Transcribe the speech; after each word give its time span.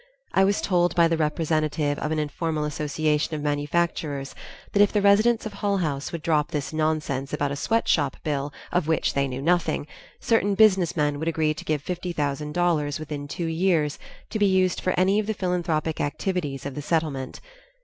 I 0.33 0.43
was 0.43 0.61
told 0.61 0.95
by 0.95 1.07
the 1.07 1.15
representatives 1.15 2.01
of 2.01 2.11
an 2.11 2.17
informal 2.17 2.63
association 2.63 3.35
of 3.35 3.41
manufacturers 3.43 4.33
that 4.71 4.81
if 4.81 4.91
the 4.91 4.99
residents 4.99 5.45
of 5.45 5.53
Hull 5.53 5.77
House 5.77 6.11
would 6.11 6.23
drop 6.23 6.49
this 6.49 6.73
nonsense 6.73 7.33
about 7.33 7.51
a 7.51 7.55
sweatshop 7.55 8.17
bill, 8.23 8.51
of 8.71 8.87
which 8.87 9.13
they 9.13 9.27
knew 9.27 9.43
nothing, 9.43 9.85
certain 10.19 10.55
business 10.55 10.97
men 10.97 11.19
would 11.19 11.27
agree 11.27 11.53
to 11.53 11.65
give 11.65 11.83
fifty 11.83 12.13
thousand 12.13 12.53
dollars 12.55 12.97
within 12.99 13.27
two 13.27 13.45
years 13.45 13.99
to 14.31 14.39
be 14.39 14.47
used 14.47 14.81
for 14.81 14.99
any 14.99 15.19
of 15.19 15.27
the 15.27 15.35
philanthropic 15.35 16.01
activities 16.01 16.65
of 16.65 16.73
the 16.73 16.81
Settlement. 16.81 17.39